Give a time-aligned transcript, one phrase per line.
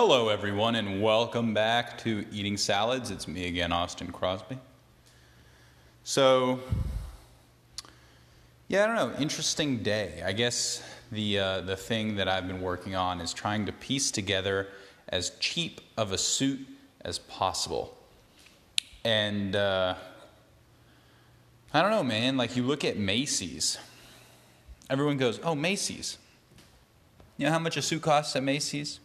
[0.00, 3.10] Hello, everyone, and welcome back to Eating Salads.
[3.10, 4.56] It's me again, Austin Crosby.
[6.04, 6.60] So,
[8.68, 9.20] yeah, I don't know.
[9.20, 10.22] Interesting day.
[10.24, 14.12] I guess the uh, the thing that I've been working on is trying to piece
[14.12, 14.68] together
[15.08, 16.64] as cheap of a suit
[17.00, 17.98] as possible.
[19.04, 19.96] And uh,
[21.74, 22.36] I don't know, man.
[22.36, 23.78] Like you look at Macy's,
[24.88, 26.18] everyone goes, "Oh, Macy's."
[27.36, 29.00] You know how much a suit costs at Macy's?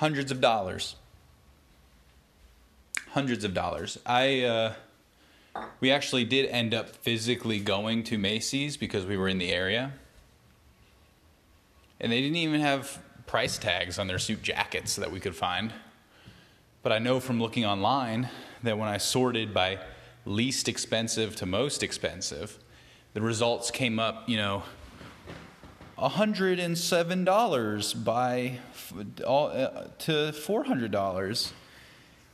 [0.00, 0.96] Hundreds of dollars.
[3.10, 3.98] Hundreds of dollars.
[4.06, 4.72] I uh,
[5.80, 9.92] we actually did end up physically going to Macy's because we were in the area.
[12.00, 15.70] And they didn't even have price tags on their suit jackets that we could find.
[16.82, 18.30] But I know from looking online
[18.62, 19.80] that when I sorted by
[20.24, 22.58] least expensive to most expensive,
[23.12, 24.62] the results came up, you know,
[26.00, 28.58] $107 by
[29.26, 31.52] all, uh, to $400.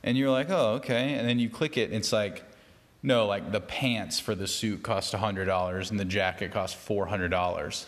[0.03, 1.15] And you're like, oh, okay.
[1.15, 2.43] And then you click it, and it's like,
[3.03, 7.85] no, like the pants for the suit cost $100 and the jacket cost $400.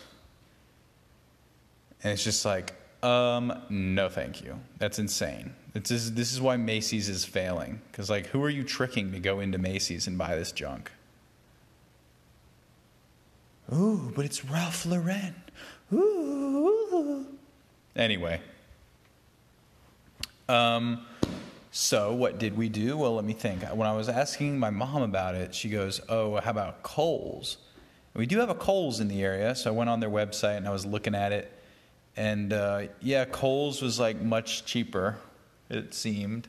[2.02, 4.58] And it's just like, um, no, thank you.
[4.78, 5.54] That's insane.
[5.74, 7.80] It's this is why Macy's is failing.
[7.90, 10.90] Because, like, who are you tricking to go into Macy's and buy this junk?
[13.72, 15.34] Ooh, but it's Ralph Lauren.
[15.92, 17.26] Ooh.
[17.94, 18.40] Anyway.
[20.48, 21.06] Um,
[21.70, 22.96] so what did we do?
[22.96, 23.62] Well, let me think.
[23.62, 27.58] When I was asking my mom about it, she goes, "Oh, how about Kohl's?"
[28.14, 30.66] We do have a Kohl's in the area, so I went on their website and
[30.66, 31.52] I was looking at it,
[32.16, 35.18] and uh, yeah, Kohl's was like much cheaper.
[35.68, 36.48] It seemed.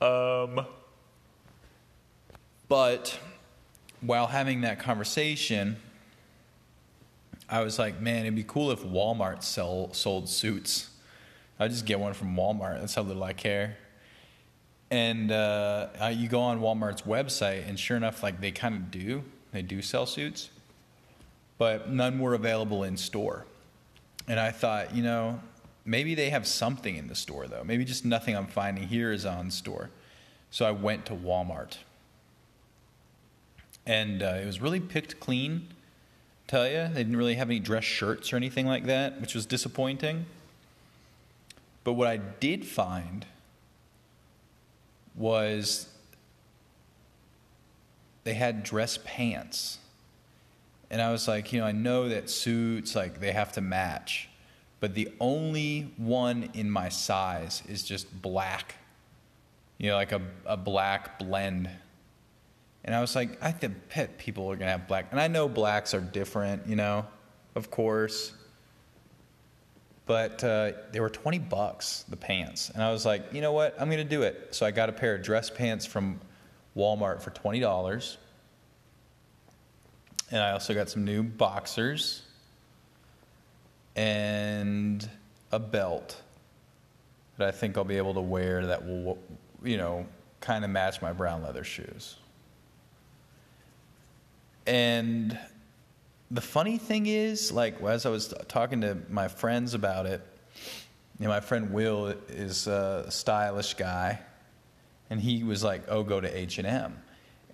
[0.00, 0.64] Um.
[2.68, 3.18] But
[4.00, 5.76] while having that conversation,
[7.48, 10.90] I was like, man, it'd be cool if Walmart sell, sold suits.
[11.58, 12.80] I'd just get one from Walmart.
[12.80, 13.76] That's how little I care.
[14.90, 19.22] And uh, you go on Walmart's website, and sure enough, like they kind of do.
[19.52, 20.50] They do sell suits,
[21.56, 23.44] but none were available in store.
[24.26, 25.40] And I thought, you know,
[25.84, 27.64] maybe they have something in the store though.
[27.64, 29.90] Maybe just nothing I'm finding here is on store.
[30.50, 31.78] So I went to Walmart,
[33.88, 35.66] and uh, it was really picked clean.
[36.46, 39.46] Tell you, they didn't really have any dress shirts or anything like that, which was
[39.46, 40.26] disappointing.
[41.84, 43.24] But what I did find
[45.16, 45.88] was
[48.24, 49.78] they had dress pants.
[50.90, 54.28] And I was like, you know, I know that suits, like, they have to match.
[54.80, 58.76] But the only one in my size is just black.
[59.78, 61.70] You know, like a, a black blend.
[62.88, 65.08] And I was like, I think pet people are going to have black.
[65.10, 67.04] And I know blacks are different, you know,
[67.54, 68.32] of course.
[70.06, 72.70] But uh, they were 20 bucks the pants.
[72.70, 73.78] And i was like you know what?
[73.78, 74.54] I'm going to do it.
[74.54, 76.18] So i got a pair of dress pants from
[76.74, 78.16] walmart for $20
[80.30, 82.22] and i also got some new boxers
[83.96, 85.08] and
[85.50, 86.22] a belt
[87.36, 89.18] that i think i'll be able to wear that will
[89.64, 90.06] you know
[90.40, 92.16] kind of match my brown leather shoes
[94.68, 95.38] and
[96.30, 100.20] the funny thing is, like as I was talking to my friends about it,
[101.18, 104.20] you know, my friend Will is a stylish guy,
[105.08, 107.02] and he was like, "Oh, go to H and M,"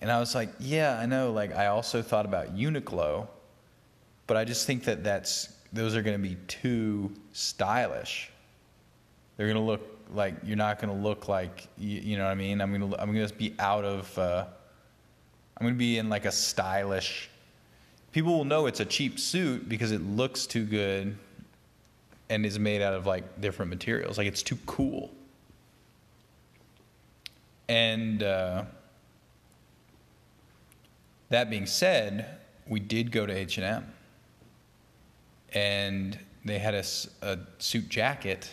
[0.01, 3.29] and I was like, "Yeah, I know." Like I also thought about Uniqlo,
[4.27, 8.31] but I just think that that's those are going to be too stylish.
[9.37, 9.83] They're going to look
[10.13, 12.61] like you're not going to look like you, you, know what I mean.
[12.61, 14.19] I'm going to I'm going to be out of.
[14.19, 14.47] Uh,
[15.57, 17.31] I'm going to be in like a stylish
[18.15, 21.19] people will know it's a cheap suit because it looks too good
[22.31, 24.17] and is made out of like different materials.
[24.17, 25.11] Like it's too cool.
[27.69, 28.65] And uh,
[31.31, 32.39] that being said,
[32.69, 33.93] we did go to H and M,
[35.53, 36.85] and they had a,
[37.23, 38.49] a suit jacket.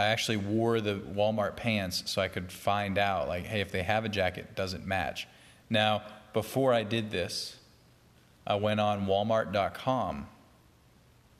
[0.00, 3.82] I actually wore the Walmart pants so I could find out, like, hey, if they
[3.82, 5.28] have a jacket, does it match?
[5.68, 6.02] Now,
[6.32, 7.56] before I did this,
[8.46, 10.26] I went on Walmart.com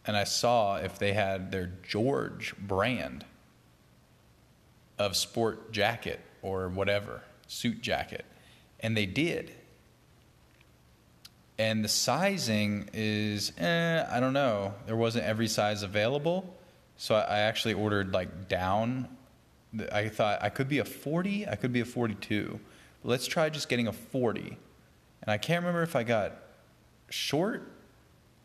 [0.07, 3.25] and I saw if they had their George brand
[4.99, 8.25] of sport jacket or whatever, suit jacket.
[8.81, 9.55] And they did.
[11.59, 14.75] And the sizing is, eh, I don't know.
[14.87, 16.57] There wasn't every size available.
[17.01, 19.09] So I actually ordered like down.
[19.91, 22.61] I thought I could be a 40, I could be a 42.
[23.03, 24.59] But let's try just getting a 40.
[25.23, 26.37] And I can't remember if I got
[27.09, 27.73] short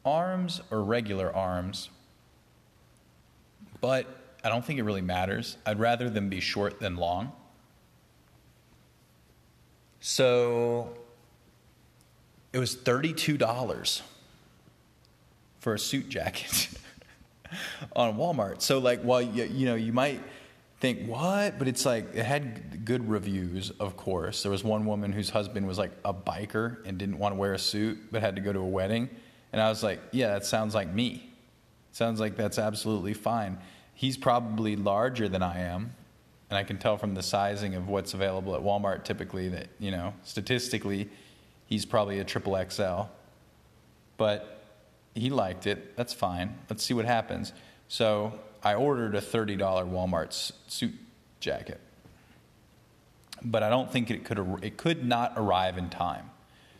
[0.05, 1.89] arms or regular arms.
[3.81, 4.07] but
[4.41, 5.57] I don't think it really matters.
[5.65, 7.33] I'd rather them be short than long.
[9.99, 10.95] So
[12.53, 14.01] it was $32
[15.59, 16.69] for a suit jacket
[17.95, 18.61] on Walmart.
[18.61, 20.21] So like while you, you know, you might
[20.79, 24.43] think what, but it's like it had good reviews, of course.
[24.43, 27.53] There was one woman whose husband was like a biker and didn't want to wear
[27.53, 29.09] a suit but had to go to a wedding,
[29.53, 31.29] and I was like, yeah, that sounds like me.
[31.91, 33.57] Sounds like that's absolutely fine.
[33.93, 35.93] He's probably larger than I am,
[36.49, 39.91] and I can tell from the sizing of what's available at Walmart typically that, you
[39.91, 41.09] know, statistically
[41.67, 43.03] he's probably a triple XL.
[44.17, 44.54] But
[45.15, 45.95] he liked it.
[45.95, 46.57] That's fine.
[46.69, 47.53] Let's see what happens.
[47.87, 50.93] So I ordered a $30 Walmart suit
[51.39, 51.79] jacket.
[53.41, 56.29] But I don't think it could it could not arrive in time.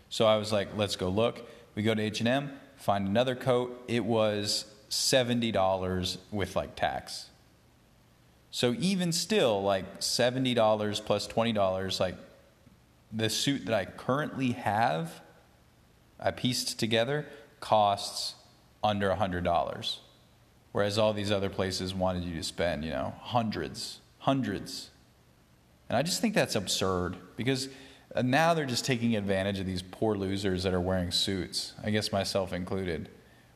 [0.10, 1.48] So I was like, let's go look.
[1.76, 3.84] We go to H&M, find another coat.
[3.88, 7.30] It was $70 with like tax.
[8.52, 12.16] So even still like $70 plus $20 like
[13.12, 15.22] the suit that I currently have,
[16.20, 17.26] I pieced together,
[17.66, 18.36] costs
[18.84, 19.98] under $100.
[20.72, 24.92] Whereas all these other places wanted you to spend, you know, hundreds, hundreds.
[25.90, 27.70] And I just think that's absurd because
[28.24, 32.12] now they're just taking advantage of these poor losers that are wearing suits, I guess
[32.12, 33.10] myself included.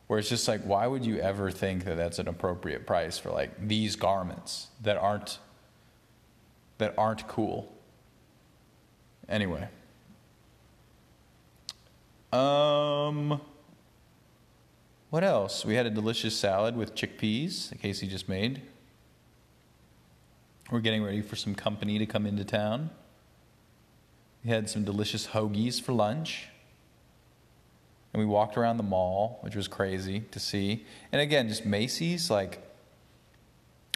[0.08, 3.30] Where it's just like, why would you ever think that that's an appropriate price for
[3.30, 5.38] like these garments that aren't
[6.80, 7.72] that aren't cool?
[9.28, 9.68] Anyway.
[12.34, 13.40] Um,
[15.10, 15.66] what else?
[15.66, 18.62] We had a delicious salad with chickpeas that Casey just made.
[20.72, 22.92] We're getting ready for some company to come into town.
[24.44, 26.48] We had some delicious hoagies for lunch.
[28.14, 30.86] And we walked around the mall, which was crazy to see.
[31.12, 32.62] And again, just Macy's, like,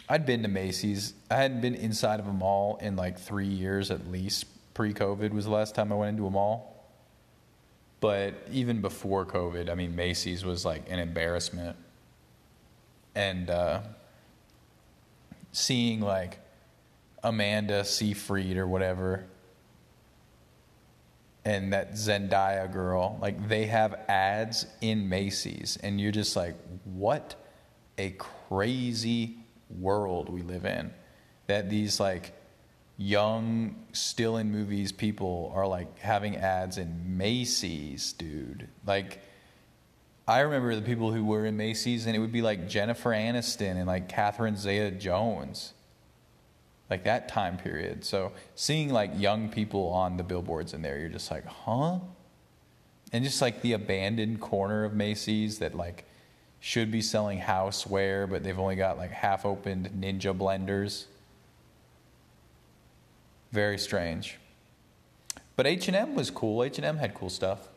[0.08, 1.14] I'd been to Macy's.
[1.30, 5.44] I hadn't been inside of a mall in like three years at least pre-COVID was
[5.44, 6.73] the last time I went into a mall.
[8.04, 11.74] But even before COVID, I mean, Macy's was like an embarrassment.
[13.14, 13.80] And uh,
[15.52, 16.38] seeing like
[17.22, 19.24] Amanda Seyfried or whatever,
[21.46, 27.36] and that Zendaya girl, like they have ads in Macy's, and you're just like, what
[27.96, 29.38] a crazy
[29.70, 30.92] world we live in.
[31.46, 32.34] That these like
[32.96, 38.68] young, still in movies people are like having ads in Macy's, dude.
[38.86, 39.20] Like,
[40.26, 43.76] I remember the people who were in Macy's, and it would be like Jennifer Aniston
[43.76, 45.74] and like Catherine Zeta Jones,
[46.88, 48.04] like that time period.
[48.04, 51.98] So seeing like young people on the billboards in there, you're just like, huh?
[53.12, 56.04] And just like the abandoned corner of Macy's that like
[56.60, 61.04] should be selling houseware, but they've only got like half opened ninja blenders
[63.54, 64.36] very strange.
[65.54, 66.64] But H&M was cool.
[66.64, 67.68] H&M had cool stuff.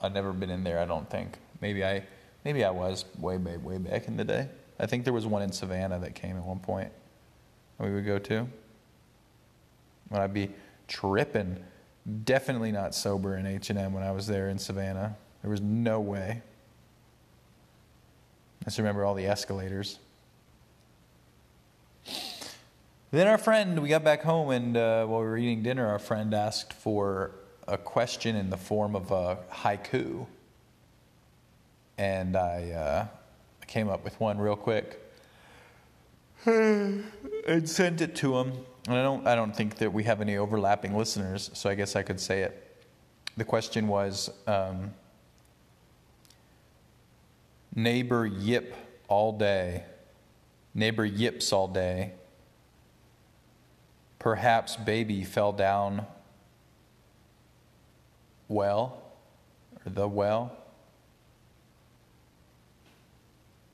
[0.00, 1.38] I've never been in there, I don't think.
[1.60, 2.02] Maybe I
[2.44, 4.48] maybe I was way way way back in the day.
[4.78, 6.90] I think there was one in Savannah that came at one point.
[7.78, 8.46] We would go to.
[10.08, 10.50] When I'd be
[10.88, 11.64] tripping,
[12.24, 15.16] definitely not sober in H&M when I was there in Savannah.
[15.42, 16.42] There was no way.
[18.62, 19.98] I just remember all the escalators.
[23.14, 26.00] Then our friend, we got back home, and uh, while we were eating dinner, our
[26.00, 27.30] friend asked for
[27.68, 30.26] a question in the form of a haiku.
[31.96, 33.06] And I, uh,
[33.68, 35.00] came up with one real quick
[36.44, 37.04] and
[37.66, 38.52] sent it to him.
[38.88, 41.94] And I don't, I don't think that we have any overlapping listeners, so I guess
[41.94, 42.84] I could say it.
[43.36, 44.92] The question was um,
[47.76, 48.74] Neighbor yip
[49.06, 49.84] all day,
[50.74, 52.14] neighbor yips all day
[54.24, 56.06] Perhaps baby fell down
[58.48, 59.02] well,
[59.84, 60.56] or the well.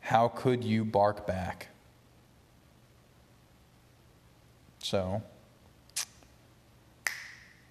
[0.01, 1.69] How could you bark back?
[4.81, 5.23] So,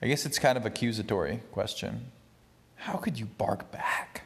[0.02, 2.06] I guess it's kind of accusatory question.
[2.78, 4.24] How could you bark back?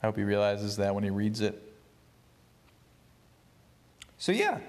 [0.00, 1.60] I hope he realizes that when he reads it.
[4.18, 4.60] So, yeah,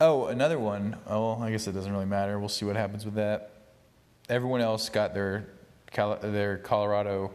[0.00, 0.96] Oh, another one.
[1.08, 2.38] Oh, I guess it doesn't really matter.
[2.38, 3.50] We'll see what happens with that.
[4.28, 5.48] Everyone else got their
[6.22, 7.32] their Colorado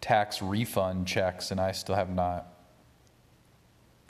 [0.00, 2.46] tax refund checks, and I still have not.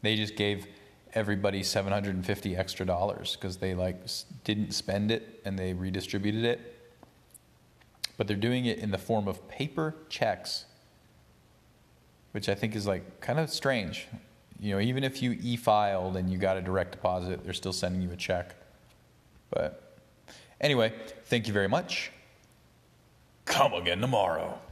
[0.03, 0.67] They just gave
[1.15, 4.05] everybody 750 extra dollars because they like
[4.43, 6.61] didn't spend it and they redistributed it.
[8.19, 10.67] But they're doing it in the form of paper checks,
[12.33, 14.09] which I think is like kind of strange
[14.61, 18.03] you know, even if you e-filed and you got a direct deposit, they're still sending
[18.03, 18.55] you a check.
[19.51, 19.99] But
[20.61, 20.93] anyway,
[21.25, 22.11] thank you very much.
[23.45, 24.59] Come again tomorrow.